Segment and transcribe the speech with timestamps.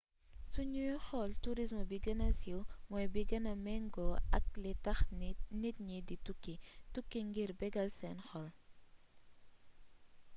[0.53, 4.99] su ñuy xool tourisme bi gëna siiw mooy bi gëna méngoo ak li tax
[5.61, 6.55] nit ñi di tukki
[6.93, 8.47] tukki ngir bégal seen xol